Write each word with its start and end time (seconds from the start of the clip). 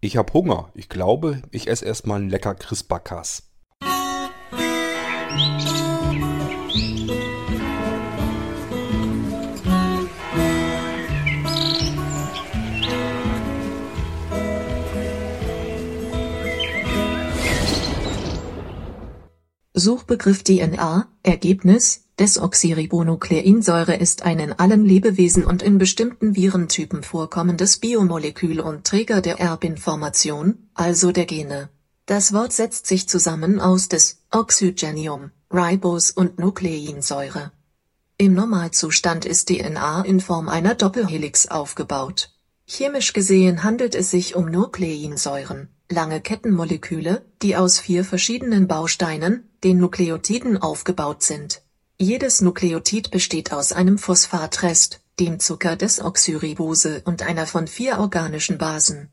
Ich 0.00 0.16
hab 0.16 0.32
Hunger. 0.32 0.70
Ich 0.74 0.88
glaube, 0.88 1.42
ich 1.50 1.66
esse 1.66 1.84
erstmal 1.84 2.20
ein 2.20 2.30
lecker 2.30 2.54
Crispacass. 2.54 3.42
Suchbegriff 19.74 20.44
DNA 20.44 21.08
Ergebnis 21.24 22.07
Desoxyribonukleinsäure 22.18 23.94
ist 23.96 24.22
ein 24.22 24.38
in 24.40 24.52
allen 24.52 24.84
Lebewesen 24.84 25.44
und 25.44 25.62
in 25.62 25.78
bestimmten 25.78 26.34
Virentypen 26.34 27.02
vorkommendes 27.02 27.78
Biomolekül 27.78 28.60
und 28.60 28.84
Träger 28.84 29.20
der 29.20 29.38
Erbinformation, 29.38 30.68
also 30.74 31.12
der 31.12 31.26
Gene. 31.26 31.68
Das 32.06 32.32
Wort 32.32 32.52
setzt 32.52 32.86
sich 32.86 33.08
zusammen 33.08 33.60
aus 33.60 33.88
des 33.88 34.22
Oxygenium, 34.30 35.30
Ribos 35.50 36.10
und 36.10 36.38
Nukleinsäure. 36.38 37.52
Im 38.16 38.34
Normalzustand 38.34 39.24
ist 39.24 39.48
DNA 39.48 40.02
in 40.02 40.20
Form 40.20 40.48
einer 40.48 40.74
Doppelhelix 40.74 41.46
aufgebaut. 41.46 42.30
Chemisch 42.66 43.12
gesehen 43.12 43.62
handelt 43.62 43.94
es 43.94 44.10
sich 44.10 44.34
um 44.34 44.46
Nukleinsäuren 44.46 45.68
lange 45.90 46.20
Kettenmoleküle, 46.20 47.24
die 47.42 47.56
aus 47.56 47.78
vier 47.78 48.04
verschiedenen 48.04 48.68
Bausteinen, 48.68 49.48
den 49.64 49.78
Nukleotiden 49.78 50.58
aufgebaut 50.58 51.22
sind. 51.22 51.62
Jedes 52.00 52.40
Nukleotid 52.42 53.10
besteht 53.10 53.52
aus 53.52 53.72
einem 53.72 53.98
Phosphatrest, 53.98 55.00
dem 55.18 55.40
Zucker-Desoxyribose 55.40 57.02
und 57.04 57.22
einer 57.22 57.44
von 57.44 57.66
vier 57.66 57.98
organischen 57.98 58.56
Basen. 58.56 59.08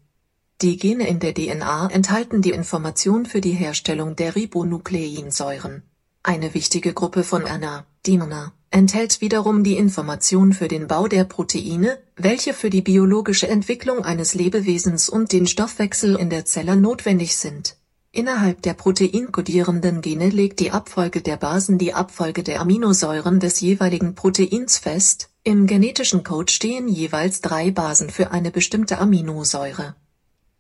Die 0.61 0.77
Gene 0.77 1.07
in 1.07 1.19
der 1.19 1.33
DNA 1.33 1.87
enthalten 1.87 2.43
die 2.43 2.51
Information 2.51 3.25
für 3.25 3.41
die 3.41 3.53
Herstellung 3.53 4.15
der 4.15 4.35
Ribonukleinsäuren. 4.35 5.81
Eine 6.21 6.53
wichtige 6.53 6.93
Gruppe 6.93 7.23
von 7.23 7.41
RNA, 7.41 7.87
die 8.05 8.17
RNA, 8.17 8.53
enthält 8.69 9.19
wiederum 9.19 9.63
die 9.63 9.77
Information 9.77 10.53
für 10.53 10.67
den 10.67 10.85
Bau 10.85 11.07
der 11.07 11.23
Proteine, 11.23 11.97
welche 12.15 12.53
für 12.53 12.69
die 12.69 12.83
biologische 12.83 13.47
Entwicklung 13.47 14.05
eines 14.05 14.35
Lebewesens 14.35 15.09
und 15.09 15.31
den 15.31 15.47
Stoffwechsel 15.47 16.17
in 16.17 16.29
der 16.29 16.45
Zelle 16.45 16.75
notwendig 16.75 17.35
sind. 17.35 17.77
Innerhalb 18.15 18.61
der 18.61 18.75
proteinkodierenden 18.75 19.99
Gene 19.99 20.29
legt 20.29 20.61
die 20.61 20.71
Abfolge 20.71 21.21
der 21.21 21.35
Basen 21.35 21.77
die 21.77 21.93
Abfolge 21.93 22.43
der 22.43 22.61
Aminosäuren 22.61 23.41
des 23.41 23.59
jeweiligen 23.59 24.15
Proteins 24.15 24.77
fest, 24.77 25.31
im 25.43 25.67
genetischen 25.67 26.23
Code 26.23 26.49
stehen 26.49 26.87
jeweils 26.87 27.41
drei 27.41 27.71
Basen 27.71 28.09
für 28.09 28.31
eine 28.31 28.51
bestimmte 28.51 28.99
Aminosäure. 28.99 29.95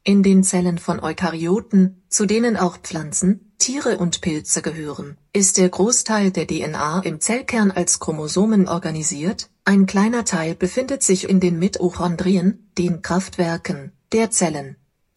In 0.03 0.21
den 0.21 0.43
Zellen 0.43 0.79
von 0.79 0.99
Eukaryoten, 0.99 2.03
zu 2.09 2.25
denen 2.25 2.57
auch 2.57 2.77
Pflanzen, 2.77 3.53
Tiere 3.57 3.99
und 3.99 4.19
Pilze 4.19 4.61
gehören, 4.61 5.15
ist 5.31 5.57
der 5.57 5.69
Großteil 5.69 6.31
der 6.31 6.47
DNA 6.47 7.03
im 7.05 7.21
Zellkern 7.21 7.71
als 7.71 8.01
Chromosomen 8.01 8.67
organisiert, 8.67 9.49
ein 9.63 9.85
kleiner 9.85 10.25
Teil 10.25 10.55
befindet 10.55 11.03
sich 11.03 11.29
in 11.29 11.39
den 11.39 11.57
Mitochondrien, 11.57 12.69
den 12.77 13.01
Kraftwerken, 13.01 13.93
der 14.11 14.29
Zellen. 14.29 14.75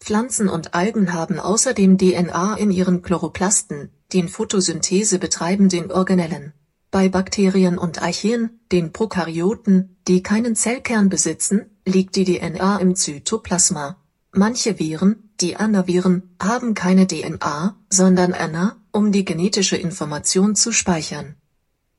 Pflanzen 0.09 0.49
und 0.49 0.73
Algen 0.73 1.13
haben 1.13 1.39
außerdem 1.39 1.99
DNA 1.99 2.55
in 2.55 2.71
ihren 2.71 3.03
Chloroplasten, 3.03 3.91
den 4.11 4.27
Photosynthese 4.27 5.19
betreibenden 5.19 5.91
Organellen. 5.91 6.51
Bei 6.89 7.09
Bakterien 7.09 7.77
und 7.77 8.01
Archeen, 8.01 8.59
den 8.71 8.91
Prokaryoten, 8.91 9.97
die 10.07 10.23
keinen 10.23 10.55
Zellkern 10.55 11.09
besitzen, 11.09 11.77
liegt 11.85 12.15
die 12.15 12.25
DNA 12.25 12.77
im 12.77 12.95
Zytoplasma. 12.95 13.97
Manche 14.31 14.79
Viren 14.79 15.29
die 15.41 15.57
Anaviren 15.57 16.35
haben 16.41 16.73
keine 16.73 17.05
DNA, 17.05 17.75
sondern 17.91 18.33
RNA, 18.33 18.77
um 18.91 19.11
die 19.11 19.25
genetische 19.25 19.77
Information 19.77 20.55
zu 20.55 20.71
speichern. 20.71 21.35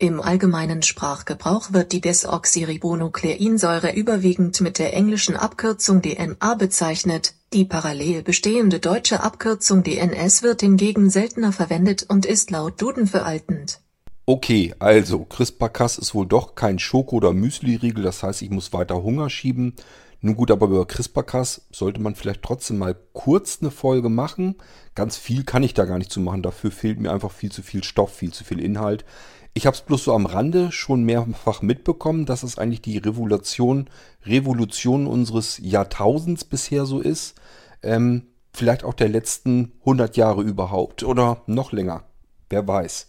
Im 0.02 0.22
allgemeinen 0.22 0.80
Sprachgebrauch 0.80 1.74
wird 1.74 1.92
die 1.92 2.00
Desoxyribonukleinsäure 2.00 3.92
überwiegend 3.92 4.58
mit 4.62 4.78
der 4.78 4.94
englischen 4.94 5.36
Abkürzung 5.36 6.00
DNA 6.00 6.54
bezeichnet, 6.54 7.34
die 7.52 7.66
parallel 7.66 8.22
bestehende 8.22 8.80
deutsche 8.80 9.22
Abkürzung 9.22 9.82
DNS 9.82 10.42
wird 10.42 10.62
hingegen 10.62 11.10
seltener 11.10 11.52
verwendet 11.52 12.06
und 12.08 12.24
ist 12.24 12.50
laut 12.50 12.80
Duden 12.80 13.06
veraltend. 13.06 13.80
Okay, 14.24 14.74
also 14.78 15.26
CRISPR-Cas 15.26 15.98
ist 15.98 16.14
wohl 16.14 16.26
doch 16.26 16.54
kein 16.54 16.78
Schoko- 16.78 17.16
oder 17.16 17.34
Müsli-Riegel, 17.34 18.02
das 18.02 18.22
heißt, 18.22 18.40
ich 18.40 18.48
muss 18.48 18.72
weiter 18.72 19.02
Hunger 19.02 19.28
schieben. 19.28 19.74
Nun 20.22 20.34
gut, 20.34 20.50
aber 20.50 20.66
über 20.66 20.86
CRISPR-Cas 20.86 21.66
sollte 21.72 22.00
man 22.00 22.14
vielleicht 22.14 22.42
trotzdem 22.42 22.78
mal 22.78 22.96
kurz 23.12 23.58
eine 23.60 23.70
Folge 23.70 24.08
machen. 24.08 24.56
Ganz 24.94 25.18
viel 25.18 25.44
kann 25.44 25.62
ich 25.62 25.74
da 25.74 25.84
gar 25.84 25.98
nicht 25.98 26.12
zu 26.12 26.20
machen. 26.20 26.42
Dafür 26.42 26.70
fehlt 26.70 27.00
mir 27.00 27.12
einfach 27.12 27.30
viel 27.30 27.52
zu 27.52 27.62
viel 27.62 27.84
Stoff, 27.84 28.14
viel 28.14 28.32
zu 28.32 28.44
viel 28.44 28.60
Inhalt. 28.60 29.04
Ich 29.52 29.66
habe 29.66 29.74
es 29.74 29.82
bloß 29.82 30.04
so 30.04 30.14
am 30.14 30.26
Rande 30.26 30.70
schon 30.70 31.02
mehrfach 31.02 31.60
mitbekommen, 31.60 32.24
dass 32.24 32.42
es 32.42 32.58
eigentlich 32.58 32.82
die 32.82 32.98
Revolution, 32.98 33.90
Revolution 34.24 35.06
unseres 35.06 35.58
Jahrtausends 35.58 36.44
bisher 36.44 36.86
so 36.86 37.00
ist. 37.00 37.34
Ähm, 37.82 38.28
vielleicht 38.52 38.84
auch 38.84 38.94
der 38.94 39.08
letzten 39.08 39.72
100 39.80 40.16
Jahre 40.16 40.42
überhaupt 40.42 41.02
oder 41.02 41.42
noch 41.46 41.72
länger. 41.72 42.04
Wer 42.48 42.66
weiß. 42.66 43.06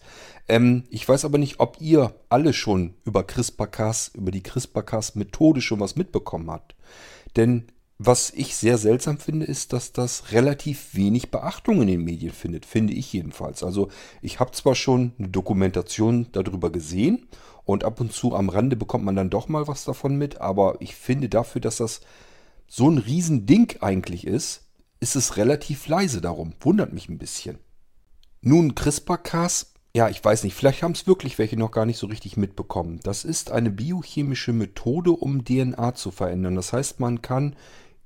Ähm, 0.48 0.84
ich 0.90 1.08
weiß 1.08 1.24
aber 1.24 1.38
nicht, 1.38 1.60
ob 1.60 1.80
ihr 1.80 2.14
alle 2.28 2.52
schon 2.52 2.94
über 3.04 3.24
CRISPR-Cas, 3.24 4.12
über 4.14 4.30
die 4.30 4.42
CRISPR-Cas-Methode 4.42 5.60
schon 5.60 5.80
was 5.80 5.96
mitbekommen 5.96 6.50
habt. 6.50 6.74
Denn 7.36 7.68
was 7.98 8.30
ich 8.30 8.56
sehr 8.56 8.78
seltsam 8.78 9.18
finde, 9.18 9.46
ist, 9.46 9.72
dass 9.72 9.92
das 9.92 10.32
relativ 10.32 10.94
wenig 10.94 11.30
Beachtung 11.30 11.82
in 11.82 11.88
den 11.88 12.02
Medien 12.02 12.32
findet, 12.32 12.66
finde 12.66 12.92
ich 12.94 13.12
jedenfalls. 13.12 13.62
Also 13.62 13.88
ich 14.20 14.40
habe 14.40 14.52
zwar 14.52 14.74
schon 14.74 15.12
eine 15.18 15.28
Dokumentation 15.28 16.26
darüber 16.32 16.70
gesehen 16.70 17.28
und 17.64 17.84
ab 17.84 18.00
und 18.00 18.12
zu 18.12 18.34
am 18.34 18.48
Rande 18.48 18.76
bekommt 18.76 19.04
man 19.04 19.16
dann 19.16 19.30
doch 19.30 19.48
mal 19.48 19.68
was 19.68 19.84
davon 19.84 20.16
mit, 20.16 20.40
aber 20.40 20.76
ich 20.80 20.96
finde 20.96 21.28
dafür, 21.28 21.60
dass 21.60 21.76
das 21.76 22.00
so 22.66 22.88
ein 22.88 22.98
Riesending 22.98 23.74
eigentlich 23.80 24.26
ist, 24.26 24.62
ist 24.98 25.16
es 25.16 25.36
relativ 25.36 25.86
leise 25.88 26.20
darum. 26.20 26.54
Wundert 26.60 26.92
mich 26.92 27.08
ein 27.08 27.18
bisschen. 27.18 27.58
Nun, 28.40 28.74
CRISPR-Cas 28.74 29.71
ja, 29.94 30.08
ich 30.08 30.24
weiß 30.24 30.44
nicht, 30.44 30.54
vielleicht 30.54 30.82
haben 30.82 30.92
es 30.92 31.06
wirklich 31.06 31.38
welche 31.38 31.58
noch 31.58 31.70
gar 31.70 31.84
nicht 31.84 31.98
so 31.98 32.06
richtig 32.06 32.38
mitbekommen. 32.38 33.00
Das 33.02 33.24
ist 33.24 33.50
eine 33.50 33.70
biochemische 33.70 34.54
Methode, 34.54 35.10
um 35.10 35.44
DNA 35.44 35.94
zu 35.94 36.10
verändern. 36.10 36.54
Das 36.54 36.72
heißt, 36.72 36.98
man 36.98 37.20
kann 37.20 37.56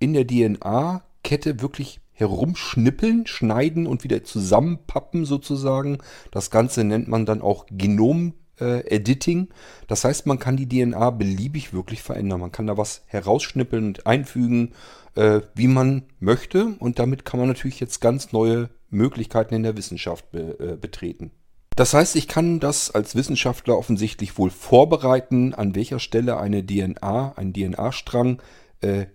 in 0.00 0.12
der 0.12 0.26
DNA-Kette 0.26 1.60
wirklich 1.60 2.00
herumschnippeln, 2.12 3.26
schneiden 3.26 3.86
und 3.86 4.02
wieder 4.02 4.24
zusammenpappen 4.24 5.24
sozusagen. 5.24 5.98
Das 6.32 6.50
Ganze 6.50 6.82
nennt 6.82 7.06
man 7.06 7.24
dann 7.24 7.40
auch 7.40 7.66
Genom-Editing. 7.70 9.48
Das 9.86 10.04
heißt, 10.04 10.26
man 10.26 10.40
kann 10.40 10.56
die 10.56 10.68
DNA 10.68 11.10
beliebig 11.10 11.72
wirklich 11.72 12.02
verändern. 12.02 12.40
Man 12.40 12.52
kann 12.52 12.66
da 12.66 12.76
was 12.76 13.02
herausschnippeln 13.06 13.86
und 13.86 14.06
einfügen, 14.08 14.72
äh, 15.14 15.42
wie 15.54 15.68
man 15.68 16.02
möchte. 16.18 16.74
Und 16.80 16.98
damit 16.98 17.24
kann 17.24 17.38
man 17.38 17.48
natürlich 17.48 17.78
jetzt 17.78 18.00
ganz 18.00 18.32
neue 18.32 18.70
Möglichkeiten 18.90 19.54
in 19.54 19.62
der 19.62 19.76
Wissenschaft 19.76 20.34
äh, 20.34 20.76
betreten. 20.80 21.30
Das 21.76 21.92
heißt, 21.92 22.16
ich 22.16 22.26
kann 22.26 22.58
das 22.58 22.90
als 22.90 23.14
Wissenschaftler 23.14 23.76
offensichtlich 23.76 24.38
wohl 24.38 24.50
vorbereiten, 24.50 25.54
an 25.54 25.74
welcher 25.74 25.98
Stelle 25.98 26.38
eine 26.38 26.66
DNA, 26.66 27.34
ein 27.36 27.52
DNA-Strang 27.52 28.40
äh, 28.80 29.06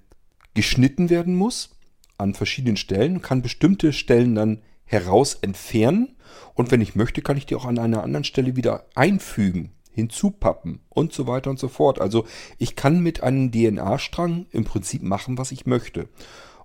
geschnitten 0.53 1.09
werden 1.09 1.35
muss, 1.35 1.71
an 2.17 2.35
verschiedenen 2.35 2.77
Stellen, 2.77 3.21
kann 3.23 3.41
bestimmte 3.41 3.93
Stellen 3.93 4.35
dann 4.35 4.61
heraus 4.85 5.35
entfernen 5.41 6.15
und 6.53 6.71
wenn 6.71 6.81
ich 6.81 6.95
möchte, 6.95 7.21
kann 7.21 7.37
ich 7.37 7.45
die 7.45 7.55
auch 7.55 7.65
an 7.65 7.79
einer 7.79 8.03
anderen 8.03 8.23
Stelle 8.23 8.55
wieder 8.55 8.85
einfügen, 8.93 9.71
hinzupappen 9.91 10.81
und 10.89 11.13
so 11.13 11.27
weiter 11.27 11.49
und 11.49 11.59
so 11.59 11.67
fort. 11.67 11.99
Also 11.99 12.25
ich 12.57 12.75
kann 12.75 13.01
mit 13.01 13.23
einem 13.23 13.51
DNA-Strang 13.51 14.45
im 14.51 14.65
Prinzip 14.65 15.01
machen, 15.01 15.37
was 15.37 15.51
ich 15.51 15.65
möchte. 15.65 16.07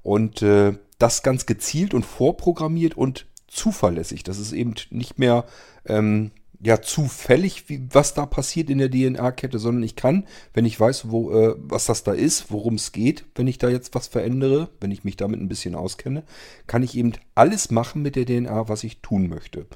Und 0.02 0.42
äh, 0.42 0.74
das 0.98 1.22
ganz 1.22 1.46
gezielt 1.46 1.94
und 1.94 2.04
vorprogrammiert 2.04 2.96
und 2.96 3.26
zuverlässig. 3.48 4.22
Das 4.22 4.38
ist 4.38 4.52
eben 4.52 4.74
nicht 4.90 5.18
mehr 5.18 5.44
ähm, 5.86 6.32
ja 6.60 6.80
zufällig, 6.80 7.68
wie, 7.68 7.86
was 7.92 8.14
da 8.14 8.26
passiert 8.26 8.70
in 8.70 8.78
der 8.78 8.90
DNA-Kette, 8.90 9.58
sondern 9.58 9.82
ich 9.82 9.96
kann, 9.96 10.26
wenn 10.54 10.64
ich 10.64 10.78
weiß, 10.78 11.10
wo, 11.10 11.30
äh, 11.32 11.54
was 11.58 11.86
das 11.86 12.02
da 12.02 12.12
ist, 12.12 12.50
worum 12.50 12.74
es 12.74 12.92
geht, 12.92 13.24
wenn 13.34 13.46
ich 13.46 13.58
da 13.58 13.68
jetzt 13.68 13.94
was 13.94 14.08
verändere, 14.08 14.70
wenn 14.80 14.90
ich 14.90 15.04
mich 15.04 15.16
damit 15.16 15.40
ein 15.40 15.48
bisschen 15.48 15.74
auskenne, 15.74 16.24
kann 16.66 16.82
ich 16.82 16.96
eben 16.96 17.12
alles 17.34 17.70
machen 17.70 18.02
mit 18.02 18.16
der 18.16 18.26
DNA, 18.26 18.68
was 18.68 18.84
ich 18.84 19.00
tun 19.00 19.28
möchte. 19.28 19.66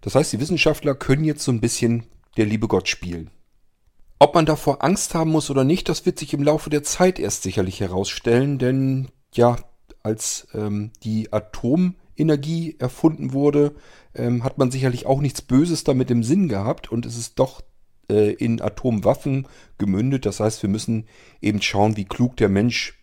Das 0.00 0.14
heißt, 0.14 0.32
die 0.32 0.40
Wissenschaftler 0.40 0.94
können 0.94 1.24
jetzt 1.24 1.44
so 1.44 1.52
ein 1.52 1.60
bisschen 1.60 2.04
der 2.36 2.46
liebe 2.46 2.68
Gott 2.68 2.88
spielen. 2.88 3.30
Ob 4.18 4.34
man 4.34 4.46
davor 4.46 4.84
Angst 4.84 5.14
haben 5.14 5.30
muss 5.30 5.50
oder 5.50 5.64
nicht, 5.64 5.88
das 5.88 6.06
wird 6.06 6.18
sich 6.18 6.32
im 6.32 6.44
Laufe 6.44 6.70
der 6.70 6.84
Zeit 6.84 7.18
erst 7.18 7.42
sicherlich 7.42 7.80
herausstellen, 7.80 8.58
denn 8.58 9.08
ja, 9.34 9.56
als 10.02 10.46
ähm, 10.54 10.90
die 11.02 11.32
Atom 11.32 11.96
Energie 12.16 12.76
erfunden 12.78 13.32
wurde, 13.32 13.74
ähm, 14.14 14.44
hat 14.44 14.58
man 14.58 14.70
sicherlich 14.70 15.06
auch 15.06 15.20
nichts 15.20 15.42
Böses 15.42 15.84
damit 15.84 16.10
im 16.10 16.22
Sinn 16.22 16.48
gehabt 16.48 16.90
und 16.90 17.06
es 17.06 17.16
ist 17.16 17.38
doch 17.38 17.62
äh, 18.10 18.32
in 18.32 18.60
Atomwaffen 18.60 19.48
gemündet. 19.78 20.26
Das 20.26 20.40
heißt, 20.40 20.62
wir 20.62 20.70
müssen 20.70 21.06
eben 21.40 21.62
schauen, 21.62 21.96
wie 21.96 22.04
klug 22.04 22.36
der 22.36 22.48
Mensch 22.48 23.00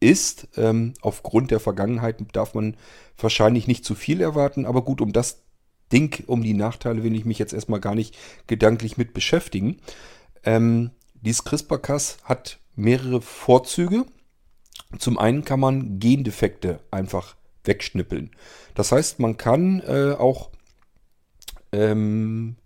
ist. 0.00 0.48
Ähm, 0.56 0.94
aufgrund 1.00 1.50
der 1.50 1.60
Vergangenheit 1.60 2.16
darf 2.32 2.54
man 2.54 2.76
wahrscheinlich 3.16 3.66
nicht 3.66 3.84
zu 3.84 3.94
viel 3.94 4.20
erwarten, 4.20 4.66
aber 4.66 4.82
gut, 4.82 5.00
um 5.00 5.12
das 5.12 5.42
Ding, 5.92 6.24
um 6.26 6.42
die 6.42 6.54
Nachteile 6.54 7.02
will 7.02 7.14
ich 7.14 7.24
mich 7.24 7.38
jetzt 7.38 7.54
erstmal 7.54 7.80
gar 7.80 7.94
nicht 7.94 8.16
gedanklich 8.46 8.96
mit 8.96 9.14
beschäftigen. 9.14 9.78
Ähm, 10.44 10.90
dieses 11.14 11.44
CRISPR-Cas 11.44 12.18
hat 12.24 12.58
mehrere 12.76 13.20
Vorzüge. 13.20 14.04
Zum 14.98 15.18
einen 15.18 15.44
kann 15.44 15.60
man 15.60 15.98
Gendefekte 15.98 16.80
einfach 16.90 17.36
wegschnippeln. 17.68 18.32
Das 18.74 18.90
heißt, 18.90 19.20
man 19.20 19.36
kann 19.36 19.80
äh, 19.86 20.14
auch 20.18 20.50
ähm, 21.70 22.56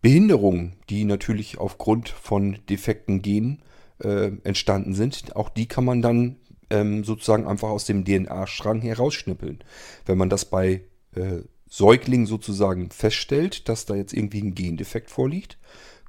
Behinderungen, 0.00 0.74
die 0.88 1.04
natürlich 1.04 1.58
aufgrund 1.58 2.08
von 2.08 2.58
defekten 2.68 3.20
Genen 3.20 3.62
äh, 4.02 4.30
entstanden 4.44 4.94
sind, 4.94 5.34
auch 5.34 5.48
die 5.48 5.66
kann 5.66 5.84
man 5.84 6.02
dann 6.02 6.36
ähm, 6.70 7.02
sozusagen 7.02 7.46
einfach 7.46 7.68
aus 7.68 7.84
dem 7.86 8.04
DNA-Strang 8.04 8.80
herausschnippeln. 8.80 9.58
Wenn 10.06 10.18
man 10.18 10.30
das 10.30 10.44
bei 10.44 10.82
äh, 11.14 11.38
Säuglingen 11.68 12.26
sozusagen 12.26 12.90
feststellt, 12.90 13.68
dass 13.68 13.86
da 13.86 13.94
jetzt 13.94 14.12
irgendwie 14.12 14.42
ein 14.42 14.54
Gendefekt 14.54 15.10
vorliegt, 15.10 15.58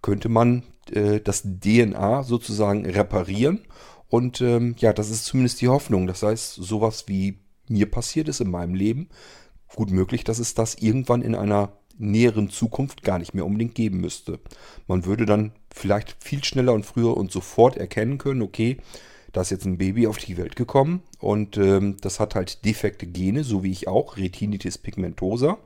könnte 0.01 0.29
man 0.29 0.63
äh, 0.91 1.19
das 1.19 1.43
DNA 1.43 2.23
sozusagen 2.23 2.85
reparieren. 2.85 3.65
Und 4.07 4.41
ähm, 4.41 4.75
ja, 4.79 4.93
das 4.93 5.09
ist 5.09 5.25
zumindest 5.25 5.61
die 5.61 5.67
Hoffnung. 5.67 6.07
Das 6.07 6.23
heißt, 6.23 6.55
sowas 6.55 7.05
wie 7.07 7.39
mir 7.69 7.89
passiert 7.89 8.27
ist 8.27 8.41
in 8.41 8.51
meinem 8.51 8.73
Leben, 8.73 9.07
gut 9.75 9.91
möglich, 9.91 10.23
dass 10.23 10.39
es 10.39 10.53
das 10.53 10.75
irgendwann 10.75 11.21
in 11.21 11.35
einer 11.35 11.73
näheren 11.97 12.49
Zukunft 12.49 13.03
gar 13.03 13.19
nicht 13.19 13.33
mehr 13.33 13.45
unbedingt 13.45 13.75
geben 13.75 13.99
müsste. 13.99 14.39
Man 14.87 15.05
würde 15.05 15.25
dann 15.25 15.51
vielleicht 15.73 16.15
viel 16.23 16.43
schneller 16.43 16.73
und 16.73 16.85
früher 16.85 17.15
und 17.15 17.31
sofort 17.31 17.77
erkennen 17.77 18.17
können, 18.17 18.41
okay, 18.41 18.77
da 19.31 19.41
ist 19.41 19.51
jetzt 19.51 19.65
ein 19.65 19.77
Baby 19.77 20.07
auf 20.07 20.17
die 20.17 20.37
Welt 20.37 20.55
gekommen 20.55 21.03
und 21.19 21.57
ähm, 21.57 21.97
das 22.01 22.19
hat 22.19 22.35
halt 22.35 22.65
defekte 22.65 23.05
Gene, 23.05 23.43
so 23.43 23.63
wie 23.63 23.71
ich 23.71 23.87
auch, 23.87 24.17
Retinitis 24.17 24.77
pigmentosa. 24.77 25.59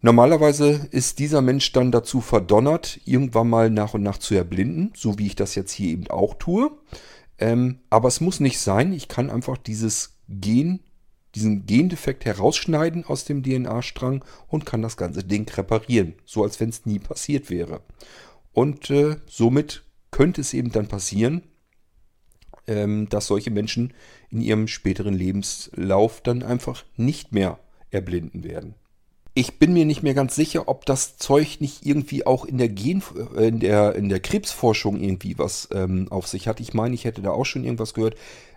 Normalerweise 0.00 0.88
ist 0.90 1.20
dieser 1.20 1.42
Mensch 1.42 1.70
dann 1.70 1.92
dazu 1.92 2.20
verdonnert, 2.20 2.98
irgendwann 3.04 3.48
mal 3.48 3.70
nach 3.70 3.94
und 3.94 4.02
nach 4.02 4.18
zu 4.18 4.34
erblinden, 4.34 4.92
so 4.96 5.18
wie 5.18 5.26
ich 5.26 5.36
das 5.36 5.54
jetzt 5.54 5.70
hier 5.70 5.92
eben 5.92 6.08
auch 6.08 6.34
tue. 6.34 6.72
Ähm, 7.38 7.78
aber 7.88 8.08
es 8.08 8.20
muss 8.20 8.40
nicht 8.40 8.58
sein. 8.58 8.92
Ich 8.92 9.06
kann 9.06 9.30
einfach 9.30 9.56
dieses 9.56 10.18
Gen, 10.32 10.80
diesen 11.34 11.66
Gendefekt 11.66 12.24
herausschneiden 12.24 13.04
aus 13.04 13.24
dem 13.24 13.42
DNA-Strang 13.42 14.24
und 14.48 14.66
kann 14.66 14.82
das 14.82 14.96
ganze 14.96 15.24
Ding 15.24 15.48
reparieren, 15.50 16.14
so 16.24 16.42
als 16.42 16.60
wenn 16.60 16.68
es 16.68 16.84
nie 16.86 16.98
passiert 16.98 17.50
wäre. 17.50 17.80
Und 18.52 18.90
äh, 18.90 19.16
somit 19.26 19.84
könnte 20.10 20.42
es 20.42 20.52
eben 20.52 20.72
dann 20.72 20.88
passieren, 20.88 21.42
ähm, 22.66 23.08
dass 23.08 23.26
solche 23.26 23.50
Menschen 23.50 23.94
in 24.30 24.40
ihrem 24.40 24.68
späteren 24.68 25.14
Lebenslauf 25.14 26.20
dann 26.20 26.42
einfach 26.42 26.84
nicht 26.96 27.32
mehr 27.32 27.58
erblinden 27.90 28.44
werden. 28.44 28.74
Ich 29.34 29.58
bin 29.58 29.72
mir 29.72 29.86
nicht 29.86 30.02
mehr 30.02 30.12
ganz 30.12 30.34
sicher, 30.34 30.68
ob 30.68 30.84
das 30.84 31.16
Zeug 31.16 31.60
nicht 31.60 31.86
irgendwie 31.86 32.26
auch 32.26 32.44
in 32.44 32.58
der 32.58 32.68
Gen 32.68 33.02
äh, 33.36 33.48
in 33.48 33.60
der 33.60 33.94
in 33.94 34.10
der 34.10 34.20
Krebsforschung 34.20 35.00
irgendwie 35.00 35.38
was 35.38 35.68
ähm, 35.72 36.08
auf 36.10 36.26
sich 36.26 36.48
hat. 36.48 36.60
Ich 36.60 36.74
meine, 36.74 36.94
ich 36.94 37.06
hätte 37.06 37.22
da 37.22 37.30
auch 37.30 37.46
schon 37.46 37.64
irgendwas 37.64 37.94
gehört. 37.94 38.14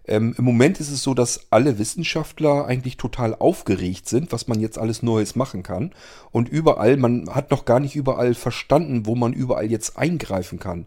Ähm, 0.08 0.36
Im 0.38 0.44
Moment 0.44 0.80
ist 0.80 0.92
es 0.92 1.02
so, 1.02 1.14
dass 1.14 1.48
alle 1.50 1.80
Wissenschaftler 1.80 2.66
eigentlich 2.66 2.98
total 2.98 3.36
aufgeregt 3.36 4.08
sind, 4.10 4.32
was 4.32 4.48
man 4.48 4.60
jetzt 4.60 4.78
alles 4.78 5.02
Neues 5.02 5.36
machen 5.36 5.64
kann. 5.64 5.94
Und 6.32 6.50
überall, 6.50 6.98
man 6.98 7.34
hat 7.34 7.52
noch 7.52 7.66
gar 7.66 7.80
nicht 7.80 7.96
überall 7.96 8.34
verstanden, 8.36 9.06
wo 9.06 9.16
man 9.16 9.34
überall 9.34 9.72
jetzt 9.72 9.98
eingreifen 9.98 10.60
kann. 10.60 10.86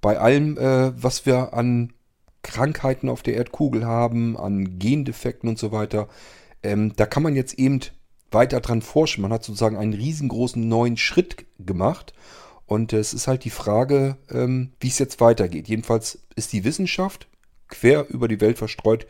Bei 0.00 0.18
allem, 0.18 0.56
äh, 0.58 0.92
was 1.02 1.26
wir 1.26 1.54
an 1.54 1.92
Krankheiten 2.42 3.08
auf 3.08 3.22
der 3.22 3.34
Erdkugel 3.34 3.86
haben, 3.86 4.36
an 4.36 4.78
Gendefekten 4.78 5.48
und 5.48 5.58
so 5.58 5.72
weiter, 5.72 6.08
ähm, 6.62 6.92
da 6.96 7.06
kann 7.06 7.22
man 7.22 7.34
jetzt 7.34 7.54
eben 7.54 7.80
weiter 8.30 8.60
dran 8.60 8.82
forschen. 8.82 9.22
Man 9.22 9.32
hat 9.32 9.44
sozusagen 9.44 9.76
einen 9.76 9.94
riesengroßen 9.94 10.66
neuen 10.66 10.96
Schritt 10.96 11.46
gemacht. 11.58 12.12
Und 12.66 12.92
es 12.92 13.14
ist 13.14 13.26
halt 13.26 13.44
die 13.44 13.50
Frage, 13.50 14.16
ähm, 14.30 14.72
wie 14.78 14.88
es 14.88 14.98
jetzt 14.98 15.20
weitergeht. 15.20 15.68
Jedenfalls 15.68 16.20
ist 16.36 16.52
die 16.52 16.64
Wissenschaft 16.64 17.26
quer 17.68 18.08
über 18.08 18.28
die 18.28 18.40
Welt 18.40 18.58
verstreut 18.58 19.06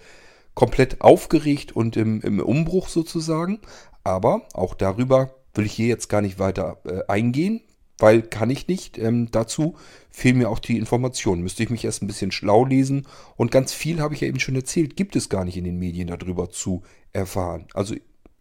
komplett 0.55 1.00
aufgeregt 1.00 1.72
und 1.72 1.96
im, 1.96 2.20
im 2.22 2.40
Umbruch 2.40 2.88
sozusagen. 2.88 3.61
Aber 4.05 4.43
auch 4.52 4.75
darüber 4.75 5.34
will 5.55 5.67
ich 5.67 5.72
hier 5.72 5.88
jetzt 5.88 6.08
gar 6.08 6.22
nicht 6.22 6.38
weiter 6.38 6.78
äh, 6.84 7.00
eingehen, 7.08 7.61
weil 7.99 8.22
kann 8.22 8.50
ich 8.50 8.67
nicht. 8.69 8.99
Ähm, 8.99 9.31
dazu 9.31 9.76
fehlen 10.11 10.38
mir 10.38 10.49
auch 10.49 10.58
die 10.58 10.78
Informationen. 10.78 11.43
Müsste 11.43 11.62
ich 11.62 11.70
mich 11.70 11.84
erst 11.84 12.02
ein 12.02 12.06
bisschen 12.06 12.32
schlau 12.32 12.64
lesen. 12.64 13.06
Und 13.37 13.50
ganz 13.50 13.72
viel 13.72 14.00
habe 14.00 14.14
ich 14.14 14.20
ja 14.20 14.28
eben 14.28 14.40
schon 14.40 14.56
erzählt, 14.56 14.96
gibt 14.96 15.17
es 15.17 15.28
gar 15.28 15.44
nicht 15.44 15.56
in 15.56 15.64
den 15.64 15.78
Medien 15.78 16.08
darüber 16.08 16.50
zu 16.50 16.82
erfahren. 17.12 17.67
Also 17.75 17.94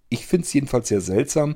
ich 0.10 0.26
finde 0.26 0.46
es 0.46 0.54
jedenfalls 0.54 0.90
sehr 0.90 1.02
seltsam. 1.02 1.56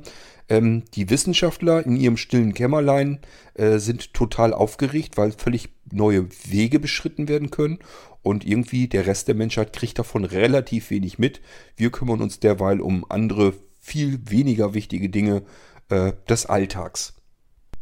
Ähm, 0.50 0.84
die 0.94 1.10
Wissenschaftler 1.10 1.86
in 1.86 1.96
ihrem 1.96 2.18
stillen 2.18 2.54
Kämmerlein 2.54 3.20
äh, 3.56 3.78
sind 3.80 4.14
total 4.14 4.54
aufgeregt, 4.54 5.18
weil 5.18 5.32
völlig 5.32 5.70
neue 5.92 6.28
Wege 6.46 6.80
beschritten 6.80 7.28
werden 7.28 7.50
können. 7.50 7.80
Und 8.22 8.46
irgendwie 8.46 8.88
der 8.88 9.06
Rest 9.08 9.28
der 9.28 9.36
Menschheit 9.36 9.74
kriegt 9.74 10.00
davon 10.00 10.24
relativ 10.24 10.90
wenig 10.90 11.20
mit. 11.20 11.42
Wir 11.76 11.92
kümmern 11.92 12.22
uns 12.22 12.40
derweil 12.40 12.80
um 12.80 13.06
andere, 13.10 13.54
viel 13.80 14.20
weniger 14.30 14.74
wichtige 14.74 15.10
Dinge 15.10 15.44
äh, 15.90 16.14
des 16.30 16.46
Alltags. 16.46 17.16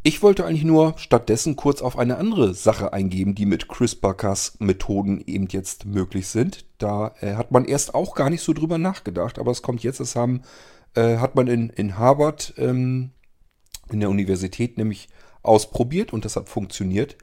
Ich 0.04 0.20
wollte 0.20 0.44
eigentlich 0.44 0.64
nur 0.64 0.94
stattdessen 0.98 1.54
kurz 1.54 1.80
auf 1.80 1.96
eine 1.96 2.16
andere 2.16 2.54
Sache 2.54 2.92
eingehen, 2.92 3.36
die 3.36 3.46
mit 3.46 3.68
CRISPR-Cas-Methoden 3.68 5.22
eben 5.26 5.46
jetzt 5.48 5.86
möglich 5.86 6.26
sind. 6.26 6.64
Da 6.78 7.14
äh, 7.20 7.34
hat 7.34 7.52
man 7.52 7.64
erst 7.64 7.94
auch 7.94 8.16
gar 8.16 8.28
nicht 8.28 8.42
so 8.42 8.52
drüber 8.52 8.78
nachgedacht, 8.78 9.38
aber 9.38 9.52
es 9.52 9.62
kommt 9.62 9.84
jetzt, 9.84 10.00
das 10.00 10.16
haben, 10.16 10.42
äh, 10.94 11.18
hat 11.18 11.36
man 11.36 11.46
in, 11.46 11.70
in 11.70 11.98
Harvard, 11.98 12.54
ähm, 12.56 13.12
in 13.92 14.00
der 14.00 14.10
Universität 14.10 14.76
nämlich 14.76 15.08
ausprobiert 15.42 16.12
und 16.12 16.24
das 16.24 16.34
hat 16.34 16.48
funktioniert, 16.48 17.16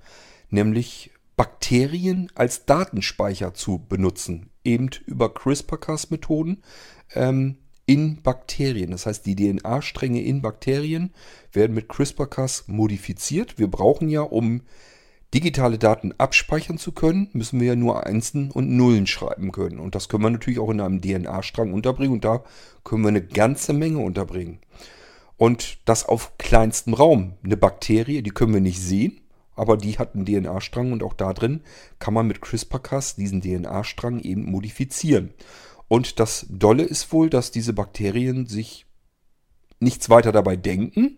nämlich 0.50 1.12
Bakterien 1.36 2.32
als 2.36 2.66
Datenspeicher 2.66 3.54
zu 3.54 3.80
benutzen, 3.80 4.52
eben 4.64 4.90
über 5.06 5.34
CRISPR-Cas-Methoden. 5.34 6.64
Ähm, 7.14 7.58
in 7.90 8.22
Bakterien. 8.22 8.92
Das 8.92 9.08
heißt, 9.08 9.26
die 9.26 9.36
DNA-Stränge 9.36 10.22
in 10.22 10.44
Bakterien 10.44 11.12
werden 11.52 11.74
mit 11.74 11.90
CRISPR-Cas 11.90 12.66
modifiziert. 12.68 13.58
Wir 13.58 13.68
brauchen 13.68 14.10
ja, 14.10 14.22
um 14.22 14.62
digitale 15.34 15.80
Daten 15.80 16.14
abspeichern 16.20 16.78
zu 16.78 16.92
können, 16.92 17.30
müssen 17.34 17.60
wir 17.60 17.70
ja 17.70 17.76
nur 17.76 18.06
Einsen 18.06 18.52
und 18.52 18.70
Nullen 18.70 19.08
schreiben 19.08 19.52
können. 19.52 19.80
Und 19.80 19.96
das 19.96 20.08
können 20.08 20.22
wir 20.22 20.30
natürlich 20.30 20.60
auch 20.60 20.70
in 20.70 20.82
einem 20.82 21.02
DNA-Strang 21.02 21.74
unterbringen. 21.74 22.14
Und 22.14 22.26
da 22.26 22.44
können 22.84 23.02
wir 23.02 23.10
eine 23.10 23.26
ganze 23.26 23.74
Menge 23.74 23.98
unterbringen. 23.98 24.60
Und 25.38 25.80
das 25.86 26.08
auf 26.08 26.38
kleinstem 26.38 26.94
Raum. 26.94 27.38
Eine 27.44 27.58
Bakterie, 27.58 28.22
die 28.22 28.30
können 28.30 28.54
wir 28.54 28.62
nicht 28.62 28.80
sehen, 28.80 29.20
aber 29.56 29.78
die 29.78 29.98
hat 29.98 30.14
einen 30.14 30.28
DNA-Strang 30.28 30.92
und 30.92 31.02
auch 31.02 31.16
da 31.16 31.34
drin 31.34 31.62
kann 31.98 32.14
man 32.14 32.28
mit 32.28 32.40
CRISPR-Cas 32.40 33.16
diesen 33.16 33.42
DNA-Strang 33.42 34.20
eben 34.20 34.46
modifizieren. 34.46 35.34
Und 35.90 36.20
das 36.20 36.46
Dolle 36.50 36.84
ist 36.84 37.12
wohl, 37.12 37.30
dass 37.30 37.52
diese 37.52 37.74
Bakterien 37.74 38.46
sich 38.46 38.86
nichts 39.80 40.10
weiter 40.10 40.32
dabei 40.32 40.56
denken. 40.56 41.18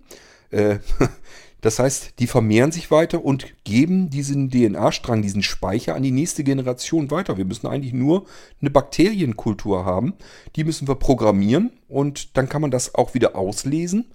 Äh, 0.49 0.79
das 1.61 1.77
heißt, 1.77 2.19
die 2.19 2.25
vermehren 2.25 2.71
sich 2.71 2.89
weiter 2.89 3.23
und 3.23 3.53
geben 3.65 4.09
diesen 4.09 4.49
DNA-Strang, 4.49 5.21
diesen 5.21 5.43
Speicher 5.43 5.93
an 5.93 6.03
die 6.03 6.11
nächste 6.11 6.43
Generation 6.43 7.11
weiter. 7.11 7.37
Wir 7.37 7.45
müssen 7.45 7.67
eigentlich 7.67 7.93
nur 7.93 8.25
eine 8.61 8.69
Bakterienkultur 8.69 9.85
haben. 9.85 10.13
Die 10.55 10.63
müssen 10.63 10.87
wir 10.87 10.95
programmieren 10.95 11.71
und 11.89 12.37
dann 12.37 12.47
kann 12.47 12.61
man 12.61 12.71
das 12.71 12.95
auch 12.95 13.13
wieder 13.13 13.35
auslesen 13.35 14.13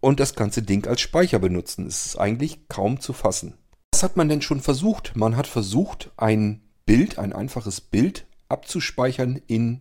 und 0.00 0.20
das 0.20 0.34
ganze 0.34 0.62
Ding 0.62 0.86
als 0.86 1.00
Speicher 1.00 1.38
benutzen. 1.38 1.86
Es 1.86 2.04
ist 2.04 2.16
eigentlich 2.16 2.68
kaum 2.68 3.00
zu 3.00 3.14
fassen. 3.14 3.54
Was 3.94 4.02
hat 4.02 4.18
man 4.18 4.28
denn 4.28 4.42
schon 4.42 4.60
versucht? 4.60 5.16
Man 5.16 5.36
hat 5.36 5.46
versucht, 5.46 6.10
ein 6.18 6.60
Bild, 6.84 7.18
ein 7.18 7.32
einfaches 7.32 7.80
Bild 7.80 8.26
abzuspeichern 8.48 9.40
in 9.46 9.80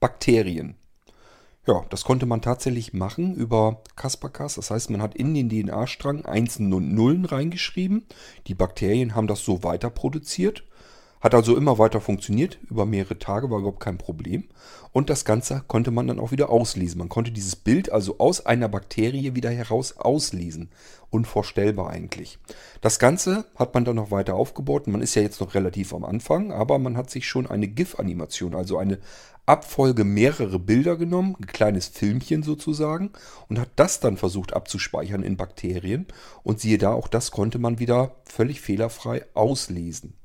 Bakterien. 0.00 0.76
Ja, 1.66 1.84
das 1.90 2.04
konnte 2.04 2.24
man 2.24 2.40
tatsächlich 2.40 2.94
machen 2.94 3.34
über 3.34 3.82
CRISPR-Cas. 3.96 4.54
Das 4.54 4.70
heißt, 4.70 4.88
man 4.88 5.02
hat 5.02 5.14
in 5.14 5.34
den 5.34 5.50
DNA-Strang 5.50 6.24
Einsen 6.24 6.72
und 6.72 6.94
Nullen 6.94 7.26
reingeschrieben. 7.26 8.06
Die 8.46 8.54
Bakterien 8.54 9.14
haben 9.14 9.26
das 9.26 9.40
so 9.44 9.62
weiter 9.62 9.90
produziert. 9.90 10.64
Hat 11.20 11.34
also 11.34 11.56
immer 11.56 11.78
weiter 11.78 12.00
funktioniert. 12.00 12.58
Über 12.70 12.86
mehrere 12.86 13.18
Tage 13.18 13.50
war 13.50 13.58
überhaupt 13.58 13.80
kein 13.80 13.98
Problem. 13.98 14.44
Und 14.92 15.10
das 15.10 15.24
Ganze 15.24 15.62
konnte 15.66 15.90
man 15.90 16.06
dann 16.06 16.20
auch 16.20 16.30
wieder 16.30 16.50
auslesen. 16.50 16.98
Man 16.98 17.08
konnte 17.08 17.32
dieses 17.32 17.56
Bild 17.56 17.90
also 17.90 18.18
aus 18.18 18.46
einer 18.46 18.68
Bakterie 18.68 19.34
wieder 19.34 19.50
heraus 19.50 19.96
auslesen. 19.96 20.70
Unvorstellbar 21.10 21.90
eigentlich. 21.90 22.38
Das 22.80 22.98
Ganze 22.98 23.46
hat 23.56 23.74
man 23.74 23.84
dann 23.84 23.96
noch 23.96 24.10
weiter 24.10 24.34
aufgebaut. 24.34 24.86
Man 24.86 25.02
ist 25.02 25.14
ja 25.14 25.22
jetzt 25.22 25.40
noch 25.40 25.54
relativ 25.54 25.92
am 25.92 26.04
Anfang, 26.04 26.52
aber 26.52 26.78
man 26.78 26.96
hat 26.96 27.10
sich 27.10 27.26
schon 27.26 27.46
eine 27.46 27.68
GIF-Animation, 27.68 28.54
also 28.54 28.78
eine 28.78 28.98
Abfolge 29.46 30.04
mehrere 30.04 30.58
Bilder 30.58 30.96
genommen, 30.96 31.34
ein 31.40 31.46
kleines 31.46 31.88
Filmchen 31.88 32.42
sozusagen, 32.42 33.12
und 33.48 33.58
hat 33.58 33.70
das 33.76 33.98
dann 33.98 34.18
versucht 34.18 34.52
abzuspeichern 34.52 35.22
in 35.22 35.38
Bakterien. 35.38 36.06
Und 36.42 36.60
siehe 36.60 36.76
da, 36.76 36.92
auch 36.92 37.08
das 37.08 37.30
konnte 37.30 37.58
man 37.58 37.78
wieder 37.78 38.16
völlig 38.24 38.60
fehlerfrei 38.60 39.24
auslesen. 39.32 40.17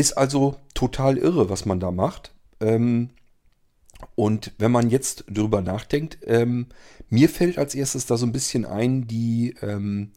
Ist 0.00 0.16
also 0.16 0.56
total 0.72 1.18
irre, 1.18 1.50
was 1.50 1.66
man 1.66 1.78
da 1.78 1.90
macht. 1.90 2.32
Ähm, 2.58 3.10
und 4.14 4.54
wenn 4.56 4.72
man 4.72 4.88
jetzt 4.88 5.26
drüber 5.28 5.60
nachdenkt, 5.60 6.16
ähm, 6.24 6.68
mir 7.10 7.28
fällt 7.28 7.58
als 7.58 7.74
erstes 7.74 8.06
da 8.06 8.16
so 8.16 8.24
ein 8.24 8.32
bisschen 8.32 8.64
ein, 8.64 9.06
die 9.06 9.54
ähm, 9.60 10.12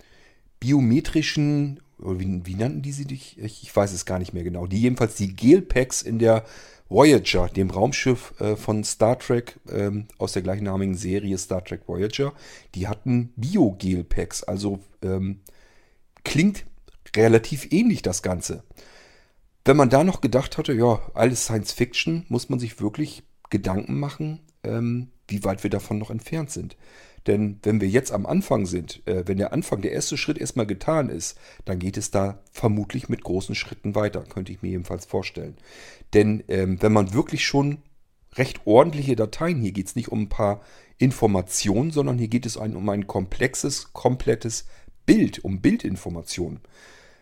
biometrischen, 0.62 1.82
wie, 1.98 2.46
wie, 2.46 2.56
nannten 2.56 2.82
die 2.82 2.94
sie 2.94 3.04
dich? 3.04 3.38
Ich 3.38 3.76
weiß 3.76 3.92
es 3.92 4.06
gar 4.06 4.20
nicht 4.20 4.32
mehr 4.32 4.46
genau. 4.46 4.68
Die 4.68 4.80
jedenfalls 4.80 5.16
die 5.16 5.36
Gelpacks 5.36 6.02
in 6.02 6.18
der 6.18 6.46
Voyager, 6.88 7.50
dem 7.50 7.70
Raumschiff 7.70 8.40
äh, 8.40 8.56
von 8.56 8.86
Star 8.86 9.20
Trek 9.20 9.60
ähm, 9.70 10.08
aus 10.18 10.32
der 10.32 10.44
gleichnamigen 10.44 10.96
Serie 10.96 11.38
Star 11.38 11.62
Trek 11.62 11.82
Voyager, 11.88 12.32
die 12.74 12.88
hatten 12.88 13.34
Bio-Gelpacks. 13.36 14.44
Also 14.44 14.80
ähm, 15.02 15.42
klingt 16.24 16.64
relativ 17.18 17.70
ähnlich 17.74 18.02
das 18.02 18.22
Ganze. 18.22 18.64
Wenn 19.66 19.78
man 19.78 19.90
da 19.90 20.04
noch 20.04 20.22
gedacht 20.22 20.58
hatte, 20.58 20.74
ja, 20.74 21.02
alles 21.14 21.46
Science 21.46 21.72
Fiction, 21.72 22.26
muss 22.28 22.50
man 22.50 22.60
sich 22.60 22.82
wirklich 22.82 23.24
Gedanken 23.50 24.00
machen, 24.00 24.40
ähm, 24.64 25.10
wie 25.28 25.44
weit 25.44 25.64
wir 25.64 25.70
davon 25.70 25.98
noch 25.98 26.10
entfernt 26.10 26.52
sind. 26.52 26.76
Denn 27.28 27.60
wenn 27.64 27.80
wir 27.80 27.88
jetzt 27.88 28.12
am 28.12 28.26
Anfang 28.26 28.66
sind, 28.66 29.06
äh, 29.08 29.24
wenn 29.26 29.38
der 29.38 29.54
Anfang, 29.54 29.82
der 29.82 29.94
erste 29.94 30.18
Schritt 30.18 30.38
erstmal 30.38 30.66
getan 30.66 31.10
ist, 31.10 31.38
dann 31.64 31.80
geht 31.80 31.96
es 31.96 32.12
da 32.12 32.42
vermutlich 32.52 33.08
mit 33.08 33.24
großen 33.24 33.56
Schritten 33.56 33.96
weiter, 33.96 34.24
könnte 34.24 34.52
ich 34.52 34.62
mir 34.62 34.72
jedenfalls 34.72 35.06
vorstellen. 35.06 35.56
Denn 36.14 36.44
ähm, 36.50 36.82
wenn 36.82 36.92
man 36.92 37.14
wirklich 37.14 37.46
schon 37.46 37.78
recht 38.36 38.66
ordentliche 38.66 39.16
Dateien, 39.16 39.62
hier 39.62 39.72
geht 39.72 39.88
es 39.88 39.96
nicht 39.96 40.10
um 40.10 40.24
ein 40.24 40.30
paar 40.30 40.62
Informationen, 40.98 41.92
sondern 41.92 42.18
hier 42.18 42.28
geht 42.28 42.46
es 42.46 42.58
ein, 42.58 42.76
um 42.76 42.90
ein 42.90 43.08
komplexes, 43.08 43.94
komplettes 43.94 44.66
Bild, 45.06 45.44
um 45.46 45.62
Bildinformationen. 45.62 46.60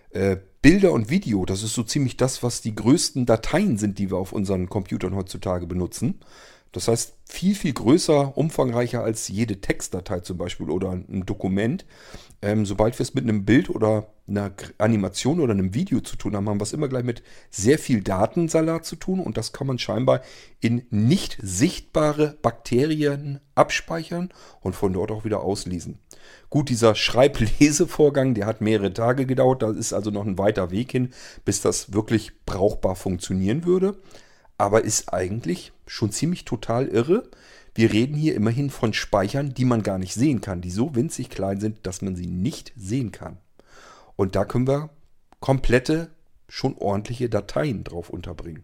Äh, 0.09 0.37
Bilder 0.61 0.91
und 0.91 1.09
Video, 1.09 1.43
das 1.45 1.63
ist 1.63 1.73
so 1.73 1.81
ziemlich 1.81 2.17
das, 2.17 2.43
was 2.43 2.61
die 2.61 2.75
größten 2.75 3.25
Dateien 3.25 3.79
sind, 3.79 3.97
die 3.97 4.11
wir 4.11 4.17
auf 4.17 4.31
unseren 4.31 4.69
Computern 4.69 5.15
heutzutage 5.15 5.65
benutzen. 5.65 6.19
Das 6.71 6.87
heißt, 6.87 7.15
viel, 7.25 7.53
viel 7.53 7.73
größer, 7.73 8.37
umfangreicher 8.37 9.03
als 9.03 9.27
jede 9.27 9.59
Textdatei 9.59 10.21
zum 10.21 10.37
Beispiel 10.37 10.69
oder 10.69 10.91
ein 10.91 11.25
Dokument. 11.25 11.85
Ähm, 12.41 12.65
sobald 12.65 12.97
wir 12.97 13.03
es 13.03 13.13
mit 13.13 13.25
einem 13.25 13.45
Bild 13.45 13.69
oder 13.69 14.07
einer 14.27 14.51
Animation 14.77 15.41
oder 15.41 15.51
einem 15.51 15.73
Video 15.73 15.99
zu 15.99 16.15
tun 16.15 16.35
haben, 16.35 16.47
haben 16.47 16.59
wir 16.59 16.63
es 16.63 16.73
immer 16.73 16.87
gleich 16.87 17.03
mit 17.03 17.23
sehr 17.49 17.77
viel 17.77 18.01
Datensalat 18.01 18.85
zu 18.85 18.95
tun 18.95 19.19
und 19.19 19.37
das 19.37 19.51
kann 19.51 19.67
man 19.67 19.79
scheinbar 19.79 20.21
in 20.61 20.83
nicht 20.89 21.37
sichtbare 21.41 22.37
Bakterien 22.41 23.41
abspeichern 23.53 24.29
und 24.61 24.73
von 24.73 24.93
dort 24.93 25.11
auch 25.11 25.25
wieder 25.25 25.41
auslesen. 25.41 25.99
Gut, 26.49 26.69
dieser 26.69 26.95
Schreiblesevorgang, 26.95 28.33
der 28.33 28.45
hat 28.45 28.61
mehrere 28.61 28.93
Tage 28.93 29.25
gedauert, 29.25 29.61
da 29.61 29.71
ist 29.71 29.91
also 29.91 30.09
noch 30.09 30.25
ein 30.25 30.37
weiter 30.37 30.71
Weg 30.71 30.91
hin, 30.91 31.13
bis 31.43 31.61
das 31.61 31.93
wirklich 31.93 32.31
brauchbar 32.45 32.95
funktionieren 32.95 33.65
würde 33.65 33.97
aber 34.61 34.83
ist 34.83 35.11
eigentlich 35.11 35.73
schon 35.87 36.11
ziemlich 36.11 36.45
total 36.45 36.87
irre. 36.87 37.27
Wir 37.73 37.91
reden 37.91 38.15
hier 38.15 38.35
immerhin 38.35 38.69
von 38.69 38.93
Speichern, 38.93 39.55
die 39.55 39.65
man 39.65 39.81
gar 39.81 39.97
nicht 39.97 40.13
sehen 40.13 40.39
kann, 40.39 40.61
die 40.61 40.69
so 40.69 40.93
winzig 40.93 41.31
klein 41.31 41.59
sind, 41.59 41.87
dass 41.87 42.03
man 42.03 42.15
sie 42.15 42.27
nicht 42.27 42.71
sehen 42.77 43.11
kann. 43.11 43.37
Und 44.15 44.35
da 44.35 44.45
können 44.45 44.67
wir 44.67 44.91
komplette, 45.39 46.11
schon 46.47 46.77
ordentliche 46.77 47.27
Dateien 47.27 47.83
drauf 47.83 48.11
unterbringen. 48.11 48.63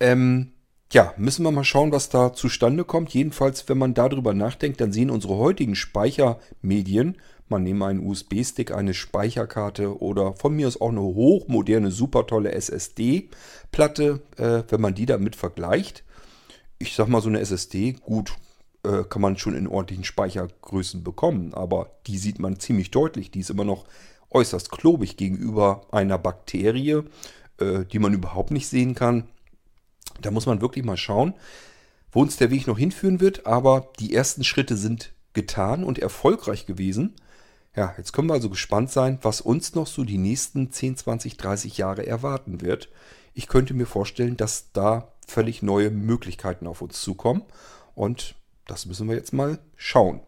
Ähm, 0.00 0.52
ja, 0.90 1.12
müssen 1.18 1.44
wir 1.44 1.52
mal 1.52 1.62
schauen, 1.62 1.92
was 1.92 2.08
da 2.08 2.32
zustande 2.32 2.84
kommt. 2.86 3.12
Jedenfalls, 3.12 3.68
wenn 3.68 3.76
man 3.76 3.92
darüber 3.92 4.32
nachdenkt, 4.32 4.80
dann 4.80 4.92
sehen 4.92 5.10
unsere 5.10 5.36
heutigen 5.36 5.74
Speichermedien 5.74 7.18
man 7.48 7.62
nehme 7.62 7.86
einen 7.86 8.06
USB-Stick, 8.06 8.72
eine 8.72 8.94
Speicherkarte 8.94 10.00
oder 10.00 10.34
von 10.34 10.54
mir 10.54 10.66
aus 10.66 10.80
auch 10.80 10.90
eine 10.90 11.02
hochmoderne, 11.02 11.90
super 11.90 12.26
tolle 12.26 12.52
SSD-Platte, 12.52 14.22
äh, 14.36 14.62
wenn 14.68 14.80
man 14.80 14.94
die 14.94 15.06
damit 15.06 15.36
vergleicht. 15.36 16.04
Ich 16.78 16.94
sag 16.94 17.08
mal, 17.08 17.20
so 17.20 17.28
eine 17.28 17.40
SSD, 17.40 17.92
gut, 17.92 18.34
äh, 18.84 19.04
kann 19.04 19.22
man 19.22 19.36
schon 19.36 19.54
in 19.54 19.66
ordentlichen 19.66 20.04
Speichergrößen 20.04 21.04
bekommen, 21.04 21.54
aber 21.54 21.90
die 22.06 22.18
sieht 22.18 22.38
man 22.38 22.58
ziemlich 22.60 22.90
deutlich. 22.90 23.30
Die 23.30 23.40
ist 23.40 23.50
immer 23.50 23.64
noch 23.64 23.84
äußerst 24.30 24.70
klobig 24.70 25.16
gegenüber 25.16 25.86
einer 25.92 26.18
Bakterie, 26.18 27.02
äh, 27.58 27.84
die 27.84 27.98
man 27.98 28.14
überhaupt 28.14 28.50
nicht 28.50 28.68
sehen 28.68 28.94
kann. 28.94 29.24
Da 30.20 30.30
muss 30.30 30.46
man 30.46 30.60
wirklich 30.60 30.84
mal 30.84 30.96
schauen, 30.96 31.34
wo 32.12 32.20
uns 32.20 32.36
der 32.36 32.50
Weg 32.50 32.66
noch 32.66 32.78
hinführen 32.78 33.20
wird, 33.20 33.46
aber 33.46 33.92
die 33.98 34.14
ersten 34.14 34.44
Schritte 34.44 34.76
sind 34.76 35.12
getan 35.32 35.84
und 35.84 35.98
erfolgreich 35.98 36.66
gewesen. 36.66 37.14
Ja, 37.76 37.92
jetzt 37.98 38.12
können 38.12 38.28
wir 38.28 38.34
also 38.34 38.50
gespannt 38.50 38.90
sein, 38.90 39.18
was 39.22 39.40
uns 39.40 39.74
noch 39.74 39.86
so 39.86 40.04
die 40.04 40.18
nächsten 40.18 40.70
10, 40.70 40.96
20, 40.96 41.36
30 41.36 41.76
Jahre 41.76 42.06
erwarten 42.06 42.60
wird. 42.60 42.88
Ich 43.34 43.48
könnte 43.48 43.74
mir 43.74 43.86
vorstellen, 43.86 44.36
dass 44.36 44.70
da 44.72 45.12
völlig 45.26 45.62
neue 45.62 45.90
Möglichkeiten 45.90 46.66
auf 46.68 46.82
uns 46.82 47.00
zukommen. 47.00 47.42
Und 47.94 48.36
das 48.66 48.86
müssen 48.86 49.08
wir 49.08 49.16
jetzt 49.16 49.32
mal 49.32 49.58
schauen. 49.76 50.20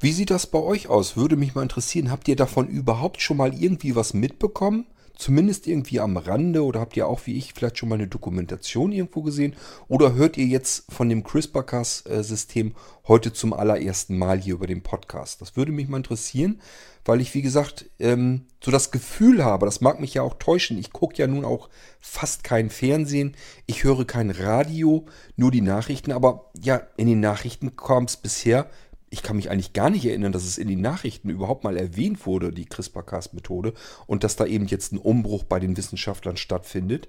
Wie 0.00 0.12
sieht 0.12 0.30
das 0.30 0.48
bei 0.48 0.58
euch 0.58 0.88
aus? 0.88 1.16
Würde 1.16 1.36
mich 1.36 1.54
mal 1.54 1.62
interessieren. 1.62 2.10
Habt 2.10 2.26
ihr 2.26 2.36
davon 2.36 2.68
überhaupt 2.68 3.22
schon 3.22 3.36
mal 3.36 3.54
irgendwie 3.54 3.94
was 3.94 4.12
mitbekommen? 4.12 4.86
Zumindest 5.16 5.66
irgendwie 5.66 6.00
am 6.00 6.16
Rande 6.16 6.64
oder 6.64 6.80
habt 6.80 6.96
ihr 6.96 7.06
auch 7.06 7.26
wie 7.26 7.36
ich 7.36 7.52
vielleicht 7.54 7.78
schon 7.78 7.88
mal 7.88 7.96
eine 7.96 8.08
Dokumentation 8.08 8.92
irgendwo 8.92 9.22
gesehen? 9.22 9.54
Oder 9.88 10.14
hört 10.14 10.36
ihr 10.36 10.46
jetzt 10.46 10.90
von 10.92 11.08
dem 11.08 11.24
CRISPR-Cas-System 11.24 12.74
heute 13.06 13.32
zum 13.32 13.52
allerersten 13.52 14.18
Mal 14.18 14.40
hier 14.40 14.54
über 14.54 14.66
den 14.66 14.82
Podcast? 14.82 15.40
Das 15.40 15.56
würde 15.56 15.72
mich 15.72 15.88
mal 15.88 15.98
interessieren, 15.98 16.60
weil 17.04 17.20
ich 17.20 17.34
wie 17.34 17.42
gesagt 17.42 17.86
ähm, 17.98 18.46
so 18.62 18.70
das 18.70 18.90
Gefühl 18.90 19.44
habe, 19.44 19.66
das 19.66 19.80
mag 19.80 20.00
mich 20.00 20.14
ja 20.14 20.22
auch 20.22 20.34
täuschen, 20.34 20.78
ich 20.78 20.92
gucke 20.92 21.16
ja 21.16 21.26
nun 21.26 21.44
auch 21.44 21.68
fast 22.00 22.44
kein 22.44 22.70
Fernsehen, 22.70 23.36
ich 23.66 23.84
höre 23.84 24.06
kein 24.06 24.30
Radio, 24.30 25.04
nur 25.36 25.50
die 25.50 25.60
Nachrichten, 25.60 26.12
aber 26.12 26.50
ja, 26.60 26.82
in 26.96 27.06
den 27.06 27.20
Nachrichten 27.20 27.76
kam 27.76 28.04
es 28.04 28.16
bisher 28.16 28.70
ich 29.14 29.22
kann 29.22 29.36
mich 29.36 29.48
eigentlich 29.48 29.72
gar 29.72 29.90
nicht 29.90 30.04
erinnern, 30.04 30.32
dass 30.32 30.44
es 30.44 30.58
in 30.58 30.66
den 30.66 30.80
Nachrichten 30.80 31.30
überhaupt 31.30 31.62
mal 31.62 31.76
erwähnt 31.76 32.26
wurde, 32.26 32.50
die 32.50 32.64
CRISPR-Cas-Methode, 32.64 33.72
und 34.08 34.24
dass 34.24 34.34
da 34.34 34.44
eben 34.44 34.66
jetzt 34.66 34.92
ein 34.92 34.98
Umbruch 34.98 35.44
bei 35.44 35.60
den 35.60 35.76
Wissenschaftlern 35.76 36.36
stattfindet 36.36 37.06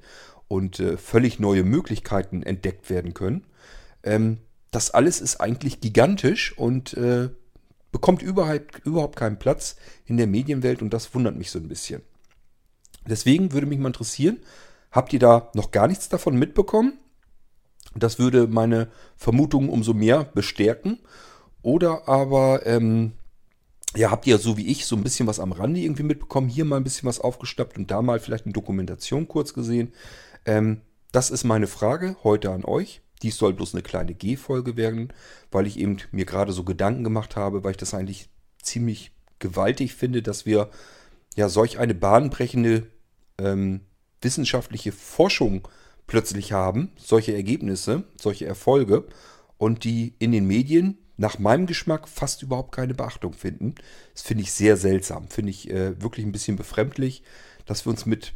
und 0.48 0.80
äh, 0.80 0.98
völlig 0.98 1.40
neue 1.40 1.64
Möglichkeiten 1.64 2.44
entdeckt 2.44 2.92
werden 2.92 3.16
können. 3.16 3.44
Ähm, 4.04 4.38
das 4.70 4.92
alles 4.92 5.20
ist 5.20 5.38
eigentlich 5.42 5.82
gigantisch 5.82 6.56
und 6.56 6.94
äh, 6.94 7.30
bekommt 7.92 8.22
überhaupt, 8.22 8.86
überhaupt 8.86 9.16
keinen 9.16 9.40
Platz 9.40 9.76
in 10.06 10.18
der 10.18 10.28
Medienwelt 10.28 10.84
und 10.84 10.94
das 10.94 11.16
wundert 11.16 11.36
mich 11.36 11.50
so 11.50 11.58
ein 11.58 11.68
bisschen. 11.68 12.04
Deswegen 13.10 13.52
würde 13.52 13.66
mich 13.66 13.80
mal 13.80 13.88
interessieren, 13.88 14.38
habt 14.92 15.12
ihr 15.12 15.20
da 15.20 15.50
noch 15.56 15.72
gar 15.72 15.88
nichts 15.88 16.08
davon 16.08 16.38
mitbekommen? 16.38 17.00
Das 17.96 18.20
würde 18.20 18.46
meine 18.46 18.90
Vermutungen 19.16 19.70
umso 19.70 19.96
mehr 19.96 20.24
bestärken. 20.24 21.00
Oder 21.65 22.07
aber, 22.07 22.63
ähm, 22.67 23.13
ja, 23.95 24.12
habt 24.12 24.27
ihr 24.27 24.38
so 24.38 24.55
wie 24.55 24.67
ich 24.67 24.86
so 24.86 24.95
ein 24.95 25.01
bisschen 25.01 25.25
was 25.25 25.39
am 25.39 25.51
Rande 25.51 25.79
irgendwie 25.79 26.03
mitbekommen, 26.03 26.48
hier 26.48 26.63
mal 26.63 26.77
ein 26.77 26.84
bisschen 26.84 27.10
was 27.10 27.19
aufgeschnappt 27.19 27.75
und 27.79 27.89
da 27.89 28.03
mal 28.03 28.19
vielleicht 28.19 28.45
eine 28.45 28.53
Dokumentation 28.53 29.27
kurz 29.27 29.55
gesehen. 29.55 29.91
Ähm, 30.45 30.81
das 31.12 31.31
ist 31.31 31.43
meine 31.43 31.65
Frage 31.65 32.17
heute 32.24 32.51
an 32.51 32.65
euch. 32.65 33.01
Dies 33.24 33.38
soll 33.38 33.53
bloß 33.53 33.74
eine 33.74 33.81
kleine 33.81 34.13
G-Folge 34.13 34.77
werden, 34.77 35.12
weil 35.50 35.65
ich 35.65 35.79
eben 35.79 35.98
mir 36.12 36.25
gerade 36.25 36.51
so 36.53 36.63
Gedanken 36.63 37.03
gemacht 37.03 37.36
habe, 37.36 37.63
weil 37.63 37.72
ich 37.72 37.77
das 37.77 37.95
eigentlich 37.95 38.29
ziemlich 38.62 39.12
gewaltig 39.39 39.95
finde, 39.95 40.22
dass 40.22 40.45
wir 40.45 40.69
ja 41.36 41.50
solch 41.50 41.79
eine 41.79 41.95
bahnbrechende 41.95 42.86
ähm, 43.39 43.81
wissenschaftliche 44.22 44.91
Forschung 44.91 45.67
plötzlich 46.05 46.51
haben, 46.51 46.91
solche 46.95 47.34
Ergebnisse, 47.34 48.03
solche 48.22 48.45
Erfolge 48.45 49.07
und 49.57 49.84
die 49.84 50.13
in 50.19 50.31
den 50.31 50.45
Medien 50.45 51.00
nach 51.17 51.39
meinem 51.39 51.65
Geschmack 51.65 52.07
fast 52.07 52.43
überhaupt 52.43 52.74
keine 52.74 52.93
Beachtung 52.93 53.34
finden. 53.34 53.75
Das 54.13 54.24
finde 54.24 54.43
ich 54.43 54.51
sehr 54.51 54.77
seltsam. 54.77 55.27
Finde 55.27 55.51
ich 55.51 55.69
äh, 55.69 56.01
wirklich 56.01 56.25
ein 56.25 56.31
bisschen 56.31 56.57
befremdlich, 56.57 57.24
dass 57.65 57.86
wir 57.86 57.91
uns 57.91 58.05
mit 58.05 58.34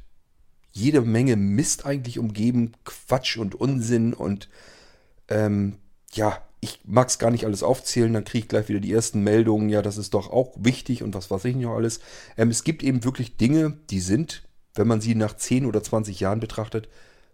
jeder 0.71 1.01
Menge 1.01 1.35
Mist 1.35 1.85
eigentlich 1.85 2.19
umgeben, 2.19 2.73
Quatsch 2.85 3.37
und 3.37 3.55
Unsinn 3.55 4.13
und 4.13 4.49
ähm, 5.27 5.77
ja, 6.13 6.41
ich 6.61 6.81
mag 6.85 7.07
es 7.07 7.19
gar 7.19 7.31
nicht 7.31 7.45
alles 7.45 7.63
aufzählen, 7.63 8.13
dann 8.13 8.25
kriege 8.25 8.43
ich 8.43 8.49
gleich 8.49 8.69
wieder 8.69 8.79
die 8.79 8.91
ersten 8.91 9.21
Meldungen, 9.21 9.69
ja, 9.69 9.81
das 9.81 9.97
ist 9.97 10.13
doch 10.13 10.29
auch 10.29 10.53
wichtig 10.57 11.03
und 11.03 11.15
was 11.15 11.31
weiß 11.31 11.45
ich 11.45 11.55
noch 11.55 11.75
alles. 11.75 11.99
Ähm, 12.37 12.49
es 12.49 12.63
gibt 12.63 12.83
eben 12.83 13.03
wirklich 13.03 13.37
Dinge, 13.37 13.77
die 13.89 14.01
sind, 14.01 14.43
wenn 14.75 14.87
man 14.87 15.01
sie 15.01 15.15
nach 15.15 15.35
10 15.35 15.65
oder 15.65 15.81
20 15.81 16.19
Jahren 16.19 16.39
betrachtet, 16.39 16.89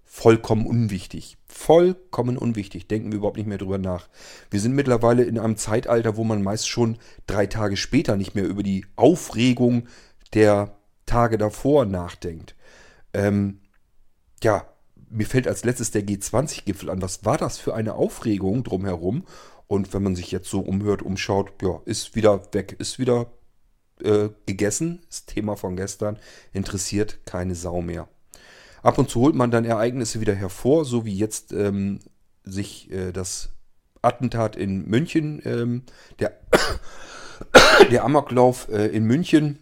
vollkommen 0.05 0.65
unwichtig. 0.65 1.37
Vollkommen 1.47 2.37
unwichtig. 2.37 2.87
Denken 2.87 3.11
wir 3.11 3.17
überhaupt 3.17 3.37
nicht 3.37 3.47
mehr 3.47 3.57
drüber 3.57 3.77
nach. 3.77 4.07
Wir 4.49 4.59
sind 4.59 4.73
mittlerweile 4.73 5.23
in 5.23 5.37
einem 5.37 5.57
Zeitalter, 5.57 6.15
wo 6.15 6.23
man 6.23 6.41
meist 6.41 6.69
schon 6.69 6.97
drei 7.27 7.47
Tage 7.47 7.75
später 7.75 8.15
nicht 8.15 8.35
mehr 8.35 8.45
über 8.45 8.63
die 8.63 8.85
Aufregung 8.95 9.87
der 10.33 10.77
Tage 11.05 11.37
davor 11.37 11.85
nachdenkt. 11.85 12.55
Ähm, 13.13 13.59
ja, 14.43 14.65
mir 15.09 15.25
fällt 15.25 15.47
als 15.47 15.63
letztes 15.63 15.91
der 15.91 16.03
G20-Gipfel 16.03 16.89
an. 16.89 17.01
Was 17.01 17.25
war 17.25 17.37
das 17.37 17.57
für 17.57 17.73
eine 17.73 17.95
Aufregung 17.95 18.63
drumherum? 18.63 19.25
Und 19.67 19.93
wenn 19.93 20.03
man 20.03 20.15
sich 20.15 20.31
jetzt 20.31 20.49
so 20.49 20.59
umhört, 20.59 21.01
umschaut, 21.01 21.51
ja, 21.61 21.81
ist 21.85 22.15
wieder 22.15 22.53
weg, 22.53 22.75
ist 22.77 22.99
wieder 22.99 23.31
äh, 24.01 24.29
gegessen, 24.45 25.01
das 25.09 25.25
Thema 25.25 25.55
von 25.55 25.75
gestern, 25.75 26.19
interessiert 26.53 27.25
keine 27.25 27.55
Sau 27.55 27.81
mehr. 27.81 28.07
Ab 28.85 28.99
und 28.99 29.09
zu 29.09 29.21
holt 29.21 29.33
man 29.33 29.49
dann 29.49 29.65
Ereignisse 29.65 30.21
wieder 30.21 30.35
hervor, 30.35 30.85
so 30.85 31.05
wie 31.05 31.15
jetzt 31.15 31.51
ähm, 31.51 32.01
sich 32.43 32.91
äh, 32.91 33.11
das 33.11 33.49
Attentat 34.03 34.55
in 34.55 34.87
München, 34.87 35.41
ähm, 35.43 35.81
der, 36.19 36.37
der 37.91 38.03
Amoklauf 38.03 38.69
äh, 38.69 38.85
in 38.85 39.05
München 39.05 39.57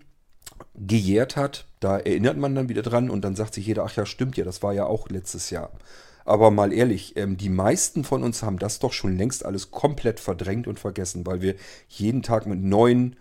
gejährt 0.75 1.37
hat. 1.37 1.67
Da 1.79 1.99
erinnert 1.99 2.35
man 2.35 2.53
dann 2.53 2.67
wieder 2.67 2.81
dran 2.81 3.09
und 3.09 3.21
dann 3.21 3.37
sagt 3.37 3.53
sich 3.53 3.65
jeder, 3.65 3.85
ach 3.85 3.95
ja, 3.95 4.05
stimmt 4.05 4.35
ja, 4.35 4.43
das 4.43 4.61
war 4.61 4.73
ja 4.73 4.87
auch 4.87 5.07
letztes 5.07 5.51
Jahr. 5.51 5.71
Aber 6.25 6.51
mal 6.51 6.73
ehrlich, 6.73 7.15
ähm, 7.15 7.37
die 7.37 7.47
meisten 7.47 8.03
von 8.03 8.23
uns 8.23 8.43
haben 8.43 8.59
das 8.59 8.79
doch 8.79 8.91
schon 8.91 9.15
längst 9.15 9.45
alles 9.45 9.71
komplett 9.71 10.19
verdrängt 10.19 10.67
und 10.67 10.81
vergessen, 10.81 11.25
weil 11.25 11.41
wir 11.41 11.55
jeden 11.87 12.23
Tag 12.23 12.45
mit 12.45 12.61
neuen 12.61 13.15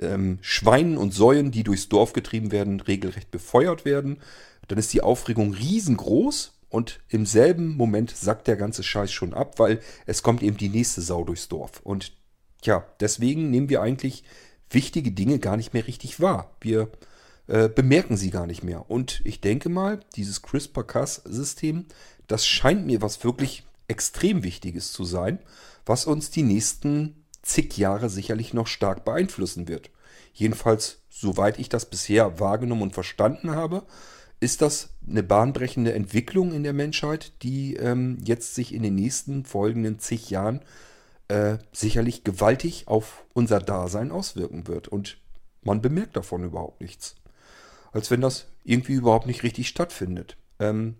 ähm, 0.00 0.38
Schweinen 0.40 0.96
und 0.96 1.12
Säuen, 1.12 1.50
die 1.50 1.64
durchs 1.64 1.90
Dorf 1.90 2.14
getrieben 2.14 2.50
werden, 2.50 2.80
regelrecht 2.80 3.30
befeuert 3.30 3.84
werden 3.84 4.20
dann 4.68 4.78
ist 4.78 4.92
die 4.92 5.02
Aufregung 5.02 5.52
riesengroß 5.52 6.52
und 6.68 7.00
im 7.08 7.26
selben 7.26 7.76
Moment 7.76 8.10
sackt 8.10 8.48
der 8.48 8.56
ganze 8.56 8.82
Scheiß 8.82 9.12
schon 9.12 9.34
ab, 9.34 9.58
weil 9.58 9.80
es 10.06 10.22
kommt 10.22 10.42
eben 10.42 10.56
die 10.56 10.68
nächste 10.68 11.02
Sau 11.02 11.24
durchs 11.24 11.48
Dorf. 11.48 11.80
Und 11.84 12.12
ja, 12.62 12.84
deswegen 13.00 13.50
nehmen 13.50 13.68
wir 13.68 13.82
eigentlich 13.82 14.24
wichtige 14.70 15.12
Dinge 15.12 15.38
gar 15.38 15.56
nicht 15.56 15.72
mehr 15.72 15.86
richtig 15.86 16.20
wahr. 16.20 16.56
Wir 16.60 16.90
äh, 17.46 17.68
bemerken 17.68 18.16
sie 18.16 18.30
gar 18.30 18.46
nicht 18.46 18.64
mehr. 18.64 18.90
Und 18.90 19.20
ich 19.24 19.40
denke 19.40 19.68
mal, 19.68 20.00
dieses 20.16 20.42
CRISPR-Cas-System, 20.42 21.86
das 22.26 22.46
scheint 22.46 22.86
mir 22.86 23.02
was 23.02 23.22
wirklich 23.22 23.64
extrem 23.86 24.42
Wichtiges 24.42 24.92
zu 24.92 25.04
sein, 25.04 25.38
was 25.86 26.06
uns 26.06 26.30
die 26.30 26.42
nächsten 26.42 27.24
zig 27.42 27.76
Jahre 27.76 28.08
sicherlich 28.08 28.54
noch 28.54 28.66
stark 28.66 29.04
beeinflussen 29.04 29.68
wird. 29.68 29.90
Jedenfalls, 30.32 31.02
soweit 31.10 31.58
ich 31.58 31.68
das 31.68 31.88
bisher 31.88 32.40
wahrgenommen 32.40 32.82
und 32.82 32.94
verstanden 32.94 33.50
habe, 33.50 33.84
ist 34.40 34.62
das 34.62 34.90
eine 35.08 35.22
bahnbrechende 35.22 35.94
Entwicklung 35.94 36.52
in 36.52 36.62
der 36.62 36.72
Menschheit, 36.72 37.32
die 37.42 37.76
ähm, 37.76 38.18
jetzt 38.24 38.54
sich 38.54 38.74
in 38.74 38.82
den 38.82 38.94
nächsten 38.94 39.44
folgenden 39.44 39.98
zig 39.98 40.30
Jahren 40.30 40.60
äh, 41.28 41.58
sicherlich 41.72 42.24
gewaltig 42.24 42.86
auf 42.86 43.24
unser 43.32 43.60
Dasein 43.60 44.10
auswirken 44.10 44.66
wird. 44.66 44.88
Und 44.88 45.18
man 45.62 45.80
bemerkt 45.80 46.16
davon 46.16 46.44
überhaupt 46.44 46.80
nichts. 46.80 47.16
Als 47.92 48.10
wenn 48.10 48.20
das 48.20 48.46
irgendwie 48.64 48.94
überhaupt 48.94 49.26
nicht 49.26 49.42
richtig 49.42 49.68
stattfindet. 49.68 50.36
Ähm, 50.58 50.96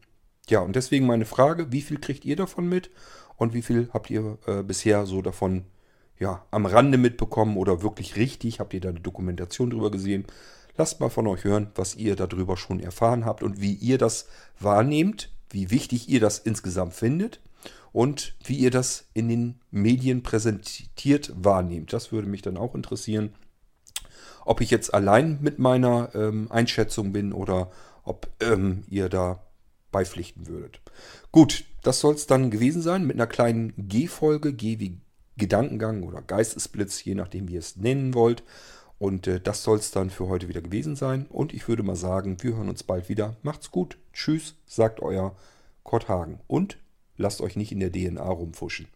ja, 0.48 0.60
und 0.60 0.76
deswegen 0.76 1.06
meine 1.06 1.24
Frage, 1.24 1.72
wie 1.72 1.82
viel 1.82 1.98
kriegt 1.98 2.24
ihr 2.24 2.36
davon 2.36 2.68
mit 2.68 2.90
und 3.36 3.54
wie 3.54 3.62
viel 3.62 3.88
habt 3.92 4.10
ihr 4.10 4.38
äh, 4.46 4.62
bisher 4.62 5.06
so 5.06 5.22
davon 5.22 5.64
ja, 6.18 6.44
am 6.50 6.66
Rande 6.66 6.98
mitbekommen 6.98 7.56
oder 7.56 7.82
wirklich 7.82 8.16
richtig? 8.16 8.60
Habt 8.60 8.74
ihr 8.74 8.80
da 8.80 8.90
eine 8.90 9.00
Dokumentation 9.00 9.70
drüber 9.70 9.90
gesehen? 9.90 10.26
Lasst 10.76 11.00
mal 11.00 11.08
von 11.08 11.26
euch 11.26 11.44
hören, 11.44 11.70
was 11.74 11.94
ihr 11.94 12.16
darüber 12.16 12.56
schon 12.56 12.80
erfahren 12.80 13.24
habt 13.24 13.42
und 13.42 13.60
wie 13.60 13.74
ihr 13.74 13.98
das 13.98 14.26
wahrnehmt, 14.58 15.30
wie 15.50 15.70
wichtig 15.70 16.08
ihr 16.08 16.20
das 16.20 16.38
insgesamt 16.38 16.94
findet 16.94 17.40
und 17.92 18.34
wie 18.42 18.56
ihr 18.56 18.72
das 18.72 19.06
in 19.14 19.28
den 19.28 19.60
Medien 19.70 20.22
präsentiert 20.22 21.32
wahrnehmt. 21.36 21.92
Das 21.92 22.10
würde 22.10 22.28
mich 22.28 22.42
dann 22.42 22.56
auch 22.56 22.74
interessieren. 22.74 23.32
Ob 24.44 24.60
ich 24.60 24.70
jetzt 24.70 24.92
allein 24.92 25.38
mit 25.40 25.58
meiner 25.58 26.14
ähm, 26.14 26.50
Einschätzung 26.50 27.12
bin 27.12 27.32
oder 27.32 27.70
ob 28.02 28.28
ähm, 28.40 28.82
ihr 28.88 29.08
da 29.08 29.40
beipflichten 29.92 30.48
würdet. 30.48 30.80
Gut, 31.30 31.64
das 31.82 32.00
soll 32.00 32.14
es 32.14 32.26
dann 32.26 32.50
gewesen 32.50 32.82
sein 32.82 33.06
mit 33.06 33.16
einer 33.16 33.28
kleinen 33.28 33.72
G-Folge. 33.76 34.52
G 34.52 34.80
wie 34.80 34.98
Gedankengang 35.36 36.02
oder 36.02 36.20
Geistesblitz, 36.20 37.04
je 37.04 37.14
nachdem, 37.14 37.48
wie 37.48 37.54
ihr 37.54 37.60
es 37.60 37.76
nennen 37.76 38.12
wollt. 38.12 38.42
Und 38.98 39.26
äh, 39.26 39.40
das 39.40 39.62
soll 39.62 39.78
es 39.78 39.90
dann 39.90 40.10
für 40.10 40.28
heute 40.28 40.48
wieder 40.48 40.62
gewesen 40.62 40.96
sein. 40.96 41.26
Und 41.28 41.52
ich 41.52 41.68
würde 41.68 41.82
mal 41.82 41.96
sagen, 41.96 42.36
wir 42.40 42.56
hören 42.56 42.68
uns 42.68 42.82
bald 42.82 43.08
wieder. 43.08 43.36
Macht's 43.42 43.70
gut. 43.70 43.98
Tschüss, 44.12 44.56
sagt 44.66 45.00
euer 45.00 45.34
Kurt 45.82 46.08
Hagen. 46.08 46.40
Und 46.46 46.78
lasst 47.16 47.40
euch 47.40 47.56
nicht 47.56 47.72
in 47.72 47.80
der 47.80 47.92
DNA 47.92 48.24
rumfuschen. 48.24 48.88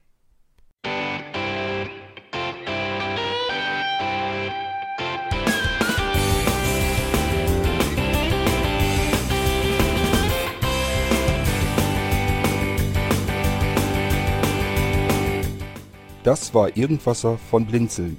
Das 16.25 16.53
war 16.53 16.77
Irgendwasser 16.77 17.39
von 17.39 17.65
Blinzeln. 17.65 18.19